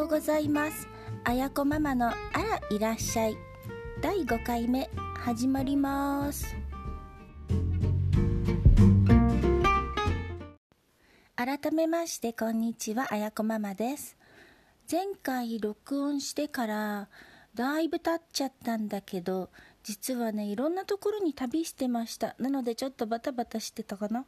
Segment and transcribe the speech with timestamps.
[0.00, 0.88] ようございます。
[1.24, 3.36] あやこママのあらいらっしゃい。
[4.00, 4.88] 第5回目
[5.18, 6.56] 始まります。
[11.36, 14.16] 改めましてこんにちはあやこママです。
[14.90, 17.08] 前回録音してから
[17.54, 19.50] だいぶ経っちゃったんだけど
[19.82, 22.36] 実はねいろんなところに旅してました。
[22.38, 24.24] なのでちょっとバタバタしてたかな。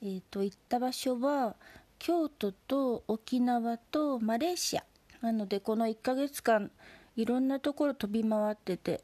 [0.00, 1.56] えっ、ー、と行った場所は
[1.98, 4.84] 京都と沖縄とマレーシア。
[5.20, 6.70] なのでこの1ヶ月間
[7.16, 9.02] いろんなところ飛び回ってて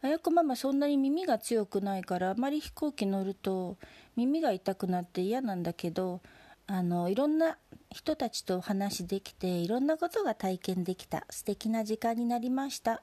[0.00, 3.76] あやこママそんなに耳が強くないからあまり飛行機乗ると
[4.16, 6.20] 耳が痛くなって嫌なんだけど
[6.66, 7.56] あのいろんな
[7.90, 11.24] 人たちとお話できていろんなことが体験できた。
[11.30, 13.02] 素敵な時間になりました。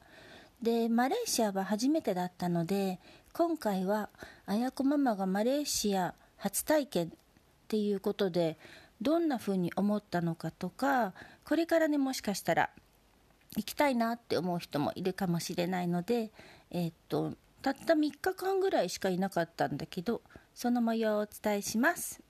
[0.61, 2.99] でマレーシアは初めてだったので
[3.33, 4.09] 今回は
[4.45, 7.09] あやこママがマレーシア初体験っ
[7.67, 8.57] ていうことで
[9.01, 12.69] どんな風に思ったのかとかこれからねもしかしたら
[13.57, 16.31] 行きたいなって思う人もいるかもしれないので、
[16.71, 20.21] えー、っとたった3日間ぐらいしかいなかったんだけど
[20.53, 22.21] その模様をお伝えします。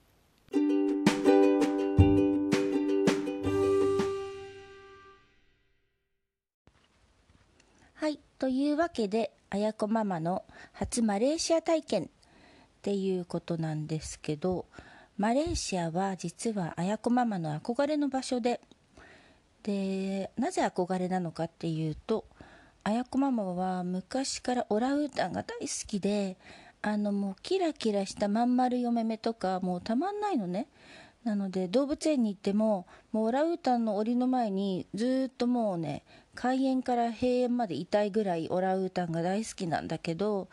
[7.94, 12.08] はいというわけであやこママの初マレーシア体験っ
[12.82, 14.66] ていうことなんですけど
[15.18, 18.60] マレーシアは実は綾子ママの憧れの場所で
[19.62, 22.24] でなぜ憧れなのかっていうと
[22.84, 26.36] 綾子ママは昔からオラウータンが大好きで
[26.82, 30.68] あのもうキラキラしたまん丸嫁目とかもうたまんないのね。
[31.24, 36.04] なので動物園に行ってももうオラウータンの檻の前にずっともうね
[36.36, 40.48] 開園から閉園までいたいぐらいオラウータンが大好きなんだけど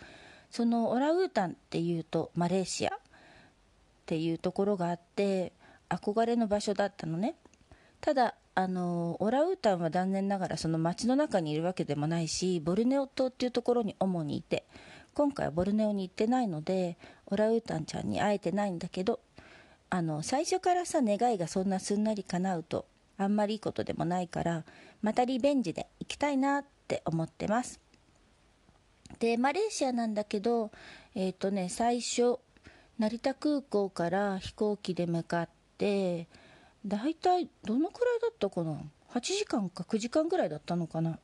[0.49, 3.02] そのオラウータンっていうとマレーシア。
[4.03, 5.53] っていうところがあって
[5.89, 7.35] 憧れの場所だったのね。
[8.01, 14.65] ただあのオラウータンは残念ながらその街の中にいるわけでもないしボルネオ島っていうところに主にいて
[15.13, 16.97] 今回はボルネオに行ってないので
[17.27, 19.21] オラウータンちゃんに会えてないんだけど
[19.89, 22.85] あの最初からさ願いがそんなすんなり叶うと
[23.17, 24.65] あんまりいいことでもないから
[25.01, 27.79] またリベンジで行きたいなって思ってます。
[29.19, 30.71] でマレーシアなんだけど
[31.15, 32.39] えっ、ー、とね最初
[32.99, 36.27] 成田空港から飛行機で向かって
[36.85, 38.79] だいたいどのくらいだったかな
[39.13, 41.17] ？8時間か9時間ぐらいだったのかな？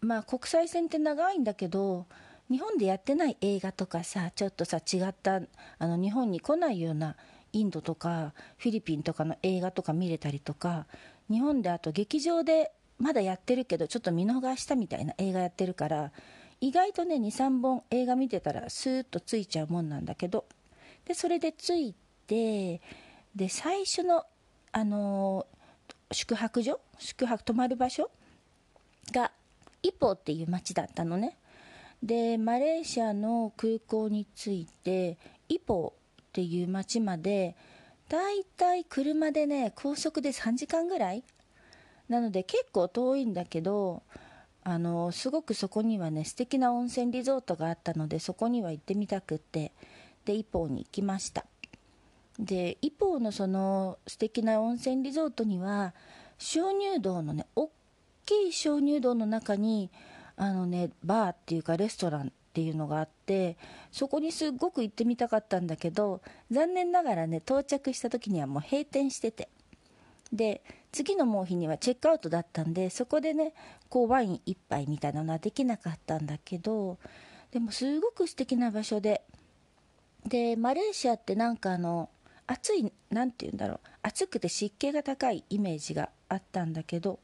[0.00, 2.06] まあ国際線って長いんだけど
[2.50, 5.40] 日本でやってない映画とかさちょっとさ違った
[5.78, 7.16] あの日本に来ないような
[7.52, 10.86] インドとかフィリピンとかの映画とか見れたりとか
[11.30, 16.10] 日本であと劇場でまだやってるけどちょっと見逃したみたいな映画やってるから
[16.60, 20.44] 意外とね23本映画見てたらスーッとついちゃうもんなんだけど。
[21.04, 21.94] でそれでつい
[22.26, 22.80] て
[23.34, 24.24] で最初の
[24.72, 25.46] あの
[26.12, 28.10] 宿泊所宿泊泊まる場所
[29.12, 29.32] が
[29.82, 31.36] イポっていう町だったのね。
[32.02, 35.16] でマレーシアの空港に着いて
[35.48, 37.56] イポっていう町まで
[38.08, 41.24] だいたい車でね高速で3時間ぐらい？
[42.08, 44.02] なので結構遠いんだけど
[44.64, 49.72] あのすごくそこにはね素敵な温泉リゾートがあったのでそこには行ってみたくって
[50.24, 51.46] で一方に行きました。
[52.38, 55.92] で一方のその素敵な温泉リゾートには
[56.38, 57.70] 鍾乳洞のね大
[58.24, 59.90] きい鍾乳洞の中に
[60.36, 63.56] あのねバーっていうかレストランっていうのがあって
[63.90, 66.20] そこにすっごく行ってみたかったんだけど
[66.50, 69.48] 残念ながらね到着した時にはもう閉店してて。
[70.32, 70.62] で
[70.92, 73.54] 次のもう日にはチェックアウトだったんでそこでね
[73.88, 76.98] こうワイン1杯みたいなのはできなかったんだけど
[77.52, 79.22] でもすごく素敵な場所で
[80.26, 82.10] でマレーシアってなんかあの
[82.46, 87.20] 暑い何て言うんだろう暑くて湿気が高いイメージがあったんだけど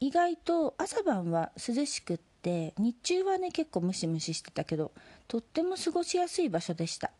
[0.00, 4.92] 意外と朝晩は涼しくって日中はね結構ムシムシしてたけど
[5.28, 7.10] とっても過ごしやすい場所でした。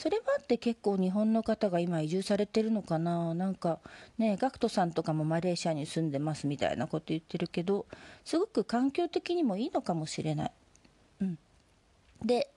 [0.00, 3.34] それもあって結構日本の方が今移住されてるのかな？
[3.34, 3.80] なんか
[4.16, 7.84] ね GACKT さんとかもマレーシアに住んでますみたいなこと言ってるけど
[8.24, 10.52] すごく環境的にもいいのかもしれない。
[11.20, 11.38] うん。
[12.24, 12.48] で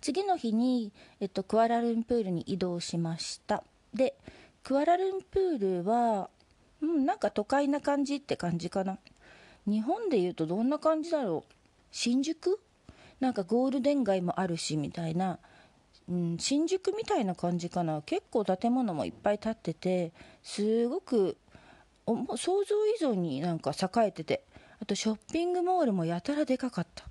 [0.00, 3.64] 次の日に、えっと、クアラルンプールに移動しました。
[3.92, 4.14] で
[4.62, 6.30] クアラルンプールは、
[6.80, 8.98] うん、なんか都会な感じって感じかな。
[9.66, 11.54] 日本でいうとどんな感じだろう？
[11.90, 12.60] 新宿？
[13.18, 15.40] なんかゴールデン街もあるしみたいな、
[16.08, 18.02] うん、新宿みたいな感じかな。
[18.02, 20.12] 結構建物もいっぱい建ってて
[20.42, 21.36] すごく
[22.06, 24.44] 想像以上になんか栄えてて
[24.80, 27.04] あとショッピングモールもやたらでかかった。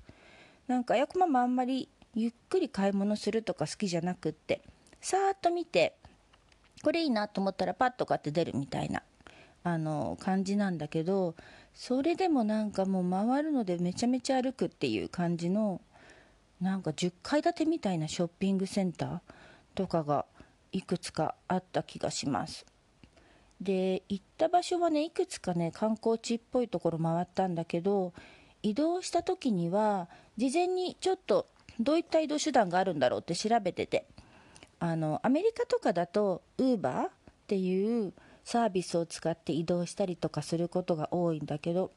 [0.68, 4.62] なんかやくまもあんまりゆっくり買い物するとか好きじゃなくって
[5.01, 5.96] さーっと見て
[6.84, 9.01] これいいなと思ったらパッと買って出るみたいな
[9.63, 11.36] あの感じなんだけど
[11.74, 15.81] それでもなんかもう回るのでめちゃめちゃ歩くっていう感じの
[16.63, 19.19] なんか10階建てみたいなショッピングセンター
[19.75, 20.25] とかが
[20.71, 22.65] いくつかあった気がします。
[23.60, 28.13] で行った場所はねいくつかね観光地っぽいところ回ったんだけど
[28.62, 30.07] 移動した時には
[30.38, 31.48] 事前にちょっと
[31.80, 34.06] どういった移動手段があるんだろうって調べてて
[34.80, 37.10] あのアメリカとかだとウーバーっ
[37.48, 38.13] ていう
[38.44, 41.92] サービスを使って移動したりとかすることが多いんだけど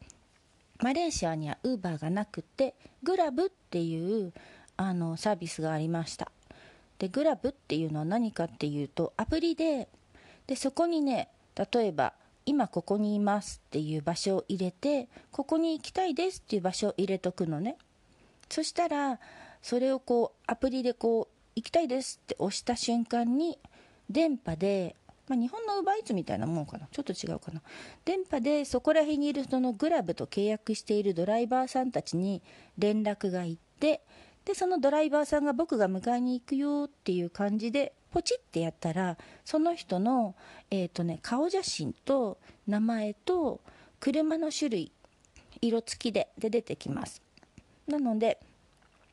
[0.82, 4.32] マレーシアにはウーバーがなくてグラブっていう
[4.76, 6.30] あのサービスがありました。
[6.98, 9.88] でグラブっていうのは何かっていうとアプリで
[10.46, 11.28] でそこにね
[11.72, 12.14] 例えば
[12.46, 17.76] 今ここにいますっていう場所を入れてここに行きたいですっていう場所を入れとくのね。
[18.48, 19.18] そしたら
[19.60, 23.58] それをこうアプリでこう行きたいですって押した瞬間に
[24.08, 24.94] 電波で
[25.28, 26.86] まあ、日本のウーバイツみたいなもんかな。
[26.92, 27.60] ちょっと違うかな。
[28.04, 32.42] 電波でそこら辺にいる人のグラブと契約しているドライバーさんたちに
[32.78, 34.02] 連絡が行って
[34.46, 40.36] でそのドライバーさんが僕が迎えに行くよっていう感じでポチってやったらその人の、
[40.70, 43.60] えーとね、顔写真と名前と
[44.00, 44.92] 車の種類
[45.60, 47.22] 色付きでで出てきます。
[47.88, 48.38] なので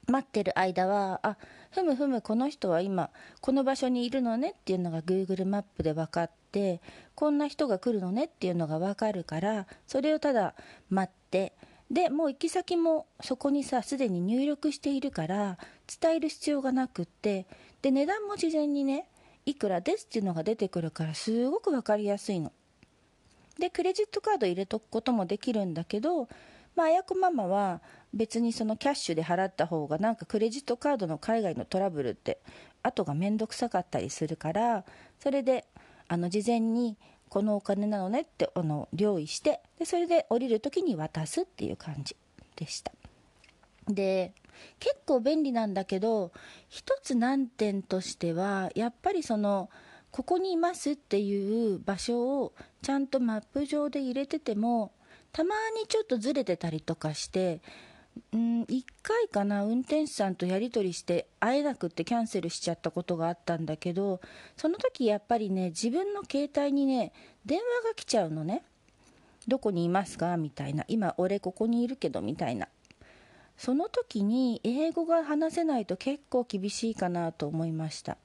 [0.08, 1.38] 待ってる間はあ
[1.72, 3.10] ふむふむこの人は今
[3.42, 6.82] この場所にいるのねっていうのが Google マップで分かって
[7.16, 10.56] こんな人が来るのねっていうのが分かるからそれをただ
[10.90, 11.54] 待って
[11.94, 15.60] でもう行き先もそこにさすでに入力しているから
[16.02, 17.46] 伝える必要がなくって
[17.84, 19.08] で値段も事前にね
[19.46, 22.52] いくらですっていうのが出てくるからすごく分かりやすいの。
[23.60, 26.28] でクレジットカード入れとくこともできるんだけど
[26.76, 27.82] まあ、やこママは
[28.14, 32.40] 別にそのキャッシュで払った方がなんかクレジットカードの海外のトラブルって
[32.82, 34.84] 後が面倒くさかったりするから
[35.20, 35.66] それで
[36.08, 36.98] あの事前に
[37.34, 42.16] このお金なのねってあの用意してでそれで降りる時に渡すっていう感じ
[42.56, 42.92] でした。
[43.90, 44.34] で
[44.80, 46.32] 結構便利なんだけど
[46.70, 49.72] 一つ難点としてはやっぱりその
[50.12, 52.54] ここにいますっていう場所を
[52.84, 54.92] ちゃんとマップ上で入れてても
[55.32, 57.62] たまにちょっとずれてたりとかして
[58.32, 64.22] うん1回かな運転手さんとやり取りして会えなくってキャンセルしちゃったことがあったんだけど
[64.56, 67.12] その時やっぱりね自分の携帯にね
[67.46, 68.64] 電話が来ちゃうのね。
[69.46, 70.38] どこにいますか？
[70.38, 70.86] みたいな。
[70.88, 72.70] 今俺ここにいるけどみたいな。
[73.58, 78.18] その時に英語が話せないと結構厳しいかなと思いました。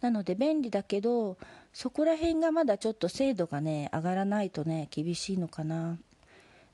[0.00, 1.36] なので便利だけど
[1.72, 5.98] そこら辺がまだちょっと精度がね上がらないとね厳しいのかな。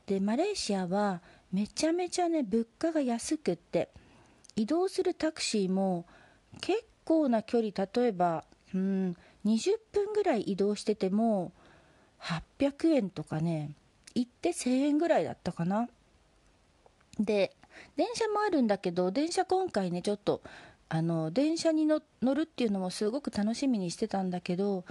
[0.06, 1.20] でマレーシアは
[1.52, 3.88] めちゃめちゃね物価が安くって
[4.56, 6.04] 移動するタクシーも
[6.60, 9.16] 結構な距離例えばうん
[9.46, 11.52] 20分ぐらい移動してても
[12.20, 13.70] 800円とかね
[14.14, 15.88] 行って1000円ぐらいだったかな。
[17.18, 17.54] で
[17.96, 20.42] 電車もあるんだけど電車今回ねちょっと
[20.88, 22.00] あの電車に乗
[22.34, 24.84] るっていうのもすごく楽しみにしてたんだけど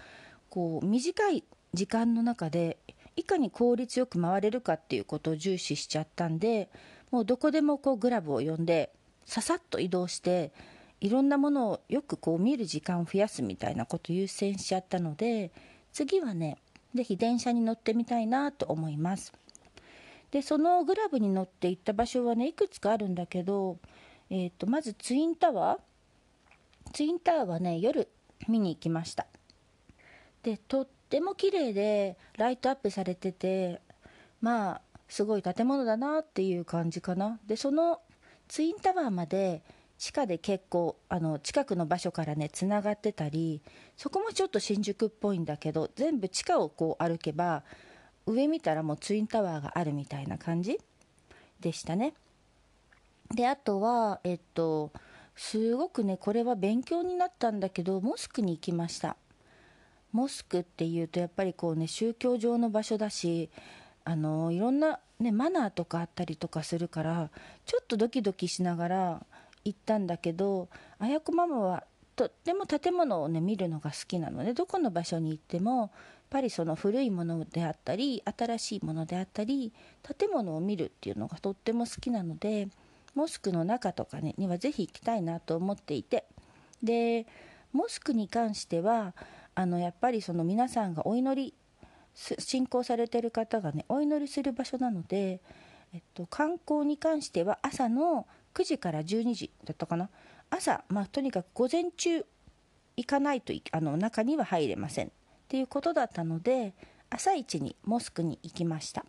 [0.50, 1.44] こう短い
[1.74, 2.78] 時間の中で
[3.18, 6.70] いかに効率よく回れるかっていうことを重視しちゃったんで
[7.12, 8.92] もうどこでもこうグラブを呼んで
[9.26, 10.54] ささっと移動して
[11.02, 15.52] いろんなものをよくこう見る時間を増やすみたいなことを優先しちゃったので
[15.92, 16.58] 次はね
[16.94, 19.34] 是非電車に乗ってみたいなと思います。
[20.32, 23.78] でそのグラブに乗って行った場所はねいくつかあるんだけど、
[24.30, 26.92] えーと、まずツインタワー。
[26.94, 28.10] ツインタワーはね夜
[28.48, 29.26] 見に行きました。
[30.44, 33.80] でとっっても綺麗でライトアップされてて
[34.42, 37.40] まあすごい建物だなっていう感じかな。
[37.48, 38.02] でその
[38.50, 39.64] ツインタワーまで
[39.98, 43.62] 地下で結構あの近くの場所からねつながってたり
[43.96, 47.64] そこもちょっと新宿っぽいんだけど全部地下をこう歩けば
[48.26, 50.78] 上見たらもうツインタワーがあるみたいな感じ
[51.62, 52.14] でしたね。
[53.34, 54.92] であとはえっと
[55.38, 59.16] すごくねこれは勉強になったんだけどモスクに行きました。
[60.12, 63.50] モスクっていうとやっぱりこうね宗教上の場所だし
[64.04, 67.30] あのいろんな、ね、マナーとかあったりとかするから
[67.66, 69.26] ちょっとドキドキしながら
[69.66, 71.84] 行ったんだけどあやこママは
[72.16, 75.90] とっても建物をね見るのが好きなのでどこの場所に行ってもやっ
[76.30, 79.72] ぱりその古いものであったり新しいものであったり
[80.18, 82.70] 建物を見るっていうのがとっても好きなので
[83.14, 86.26] モスクの中とか、ね、にはぜひ行きたいなと思っていて。
[86.84, 87.26] で
[87.74, 89.14] モスクに関しては
[89.60, 91.56] あのやっぱりその皆さんがお祈り
[92.14, 95.42] 信仰されてる方がねお祈りする場所なので、
[95.96, 100.12] えっと、観光に関しては朝の9時から12時だったかな。
[100.52, 102.24] 朝、まあ、とにかく午前中
[102.98, 105.08] 行かないとあの中には入れません。
[105.08, 105.10] っ
[105.48, 106.76] ていうことだったので
[107.10, 109.06] 朝一にモスクに行きました。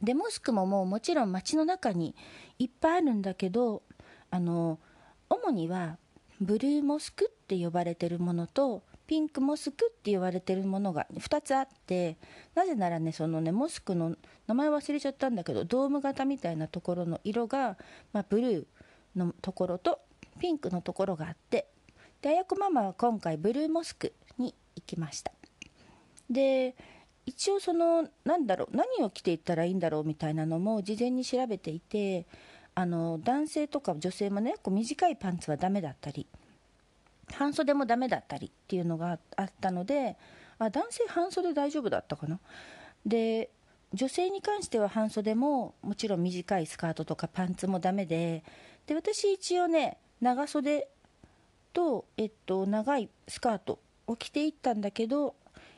[0.00, 2.14] でモスクももうもちろん街の中に
[2.60, 3.82] いっぱいあるんだけど
[4.30, 4.78] あの
[5.28, 5.98] 主には
[6.40, 12.16] ブルーモスクって呼ばれてるものとピンクモスクって言われてるものが2つあって
[12.54, 14.14] なぜならねそのねモスクの
[14.46, 17.76] 名前忘れちゃったんだけどドーム型みたいなところの色が、
[18.12, 19.98] まあ、ブルーのところと
[20.38, 21.66] ピンクのところがあって
[22.22, 25.32] であやこママは今回ブルーモスクに行きました。
[26.30, 26.76] で
[27.26, 32.28] 一応そのなんだろう何を着ていったらいいんだろうみたいなのも事前に調べていて
[32.76, 36.28] あの男性とか女性もねこう短いパンツはダメだったり
[37.34, 40.16] 半袖もダメだったりっていうのがあったので
[40.58, 42.38] あ男性半袖大丈夫だったかな？
[43.06, 43.50] で
[43.92, 48.44] 女性に関しては半袖ももちろん短いスカートとかパンツもダメで
[48.86, 50.88] で私一応ね長袖
[51.72, 55.34] と、えっと、長いスカートを着ていったんだけど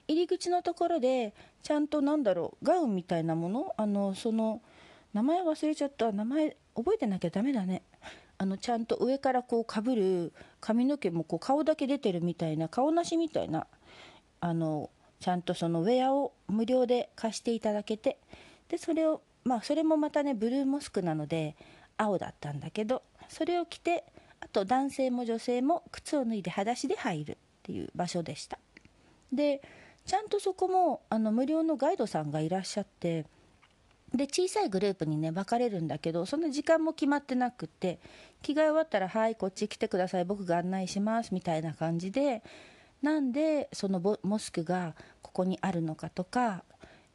[0.08, 1.32] 入り口のところで
[1.62, 3.74] ちゃんとなんだろうガウンみたいなもの？
[3.76, 4.60] あのその
[5.14, 6.10] 名前忘れちゃった。
[6.10, 7.82] 名前覚えてなきゃダメだね。
[8.42, 13.68] あのちゃんと上からこうかぶる髪の毛もこう顔だけ出てるみたいな顔なしみたいな
[14.40, 18.18] あのちゃんとそのウェアを無料で貸していただけて
[18.68, 21.54] でそれをまあそれもまたねブルーモスクなので
[21.96, 24.02] 青だったんだけどそれを着て
[24.40, 28.58] あと男性も女性も靴を脱いで裸足で入るっていう場所でした。
[29.32, 29.62] で
[30.04, 33.24] ちゃんとそこもあの無料のガイドさんがいらっしゃって
[34.14, 37.98] で小さいグループにね分かれるんだけどその時間も決まってなくて
[38.42, 42.42] 着替え終わったら「はいこっち来てください僕が案内します」みたいな感じで
[43.00, 46.62] なんでそのモスクがここにあるのかとか、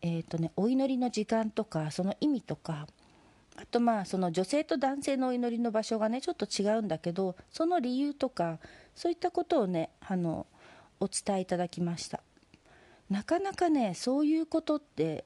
[0.01, 2.88] えーとね、お祈りの時間とかその意味とか
[3.56, 8.60] あとまあその女性と男性のお祈りの場所がねちょっと違うんだけどその理由とか
[8.96, 10.46] そういったことをねあの
[11.00, 12.22] お伝えいただきました。
[13.10, 15.24] なかなかねそういうことって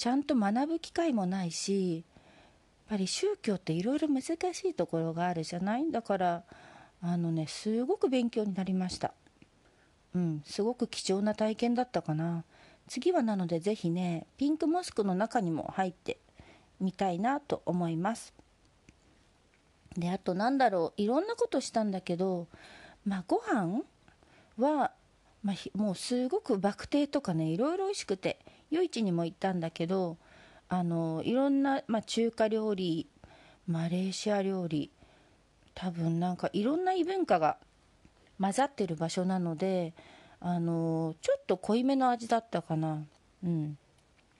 [0.00, 2.04] ちゃんと学ぶ機会もないしやっ
[2.88, 4.30] ぱり宗教っていろいろ難し
[4.66, 5.90] いところがあるじゃない？
[5.90, 6.42] だから
[7.02, 9.12] あのねすごく勉強になりました。
[10.14, 12.44] うんすごく貴重な体験だったかな。
[12.88, 16.16] 次はなので是非ねピンクモスクの中にも入って
[16.80, 18.32] みたいなと思います。
[19.98, 22.48] であとなんだろういろんなことしたんだけど
[23.04, 23.82] まあご飯
[24.56, 24.92] は、
[25.42, 28.38] まあ、もうすごくバクテとかねいろいろ美味しくて
[28.70, 30.16] 夜市にも行ったんだけど
[30.68, 33.06] あのいろんな、まあ、中華料理
[33.66, 34.90] マレーシア料理
[35.74, 37.56] 多分なんかいろんな異文化が
[38.40, 39.92] 混ざってる場所なので
[40.40, 43.04] あのちょっと濃いめの味だったかな。
[43.44, 43.76] うん。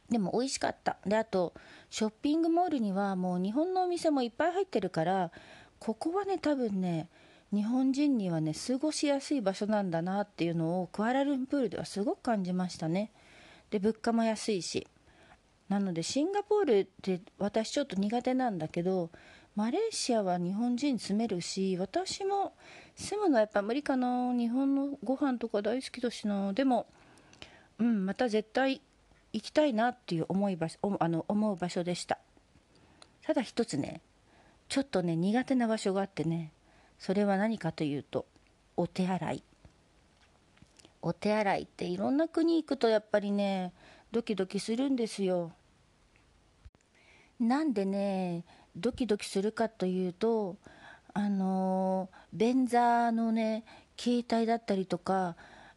[0.09, 0.97] でも美味しかった。
[1.07, 1.53] であと
[1.91, 5.31] ショッピングモールにはもう日本のお店もいっぱい入ってるから
[5.79, 7.09] ここはね多分ね
[7.53, 13.11] 日本人にはね過ごしやすい場所なんだなっていうのをクアラルンプールではすごく感じましたね。
[13.71, 14.87] で物価も安いし。
[15.69, 19.11] なのでシンガポールって私ちょっと苦手なんだけど
[19.55, 22.55] マレーシアは日本人住めるし私も
[22.97, 24.33] 住むのはやっぱ無理かな。
[24.35, 26.53] 日本のご飯とか大好きだしな。
[26.53, 26.87] でも
[27.79, 28.81] うんまた絶対
[29.33, 32.19] 行きたいなっていう思い場所あの思う場所でした。
[33.23, 34.01] ただ一つね
[34.69, 36.53] ちょっとね苦手な場所があってね
[36.99, 38.27] それは何かというと
[38.77, 39.45] お手洗い。
[41.03, 43.73] お手洗いっていろんな国行くとやっぱりね
[44.13, 45.53] ドキドキするんですよ。
[47.39, 48.45] なんでね
[48.77, 50.57] ドキドキするかというと
[51.15, 53.65] あの便座のね
[53.99, 55.37] 携帯だったりとか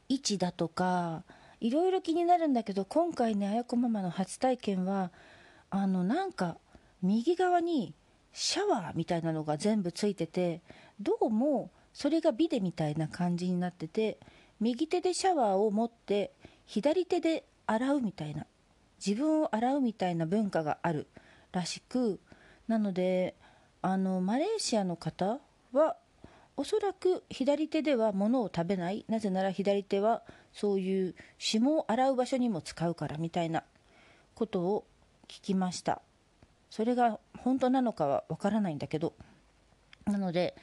[0.10, 1.24] 位置だとか
[1.60, 5.12] いろいろ気になるんだけど今回ねあやこママの初体験は
[5.70, 6.58] あのなんか
[7.02, 7.94] 右側に
[8.34, 10.62] シャワーみたいなのが全部ついてて
[11.00, 14.18] どうもそれがビデみたいな感じになってて
[14.64, 16.32] 右手でシャワーを持って
[16.66, 18.46] 左手で洗うみたいな
[19.06, 21.08] 自分を洗うみたいな文化がある
[21.52, 22.22] らしく
[22.70, 23.36] なので
[23.82, 25.40] あのマレーシアの方
[25.74, 25.98] は
[26.56, 33.64] おそらく左手では物を食べないなぜなら左手はそういう霜を洗う場所にも使うからみたいな
[34.36, 34.86] ことを
[35.28, 36.02] 聞きました。
[36.70, 39.14] それが本当なのかはわからないんだけど
[40.06, 40.56] なので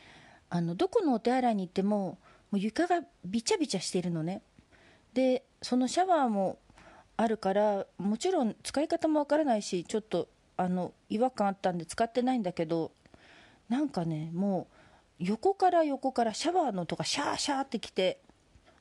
[0.49, 2.19] あのどこのお手洗いに行っても
[2.50, 4.42] もう床がびちゃびちゃしてるのね。
[5.14, 6.59] でそのシャワーも
[7.16, 12.92] あるからもちろん使い方もわからないしちょっとあの違和感あったんで使ってないんだけど
[13.69, 14.69] なんかねも
[15.21, 18.21] う横から横からシャワーの音がシャーシャーってきて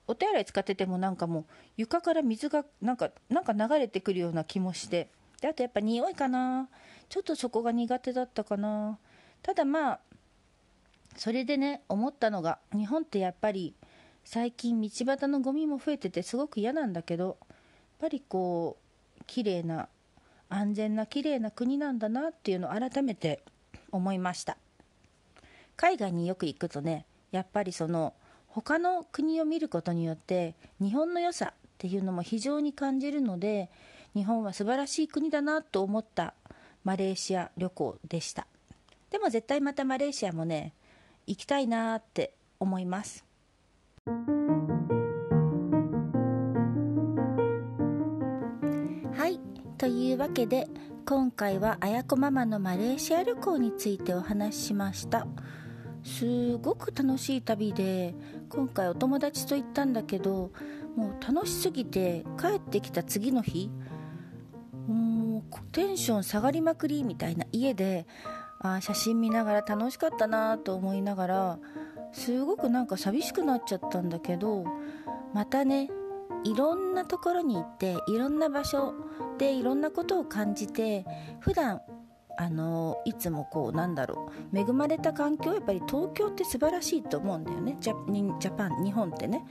[0.07, 1.45] お手洗い使っててもなんかもう
[1.77, 5.09] 床から水がなんかなんか流れてくるような気もして。
[5.41, 6.67] であとやっぱ匂いかな。
[7.07, 8.97] ちょっとそこが苦手だったかな。
[9.41, 9.99] ただまあ
[11.19, 13.75] それでね思ったのが日本ってやっぱり
[14.23, 17.57] 最近道端のゴミも増えててすごく嫌なんだけどやっ
[17.99, 18.77] ぱりこ
[19.19, 19.89] う綺麗な
[20.47, 23.43] 安全な綺麗な国なんだなっていうのを改めて
[23.91, 24.57] 思いました。
[25.75, 28.13] 海外によく行くとねやっぱりその
[28.47, 33.69] 他の国を見ることによって日本の良さっていうのも非常に感じるので
[34.13, 36.33] 日本は素晴らしい国だなと思った
[36.85, 38.47] マレーシア旅行でした。
[39.11, 40.71] でも絶対またマレーシアもね
[41.29, 43.23] 行きたいなって思います。
[49.13, 49.39] はい。
[49.77, 50.67] というわけで
[51.05, 55.27] 今回はあやこママのマレーシア旅行についてお話ししました。
[56.03, 58.15] すごく楽しい旅で
[58.49, 60.51] 今回お友達と行ったんだけど
[60.95, 63.69] もう楽しすぎて帰ってきた次の日
[64.87, 68.07] もうテンション下がりまくりみたいな家で
[68.59, 71.59] あ写真見ながら楽しかったなと思いながら
[72.11, 74.65] すごくなんか寂しくなっちゃったんだけど
[75.33, 75.89] またね
[76.43, 78.93] いろんなところに行っていろんな場所
[79.37, 81.05] でいろんなことを感じて
[81.39, 81.81] 普段
[82.41, 84.57] あのいつもこうなんだろう。
[84.57, 87.75] 恵まれた環境やっぱり東京って素晴らしいと思うんだよね。
[87.81, 89.43] ジャジャパン日本ってね。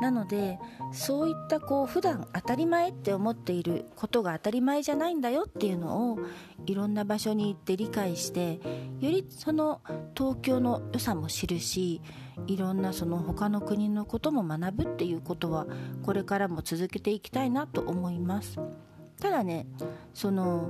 [0.00, 0.58] なので
[0.90, 6.18] そういったこう普段当たり前って思っていることが当たり前じゃないんだよっていうのを
[6.66, 8.54] いろんな場所に行って理解して
[8.98, 9.80] よりその
[10.16, 12.02] 東京の良さも知るし
[12.48, 15.68] いろんなその他の国のことも学ぶっていうことは
[16.02, 18.58] これからも続けていきたいなと思います。
[19.20, 19.68] ただね
[20.12, 20.68] その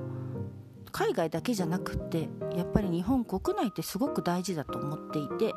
[0.93, 5.55] 海外だけじゃなくってやっぱり日本国内ってすごく大事だと思っていて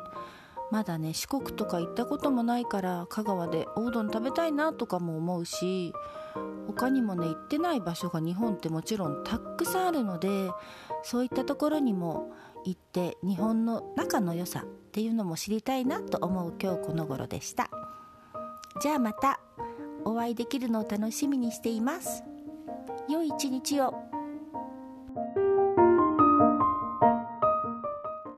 [0.70, 5.92] まだね四国とか行ったこともないから香川でおうどん食べたいなとかも思うし
[6.66, 10.50] 他にもね行ってない場所が日本ってもちろんたくさんあるので
[11.02, 12.32] そういったところにも
[12.64, 17.70] 行って日本の中の良さっていうのも知りたいなと思う今日この頃でした。
[18.82, 19.40] じゃあまた
[20.04, 22.24] お会いできるのを楽しみにしています。
[23.08, 24.05] 良い一日を。
[25.16, 25.45] Thank you.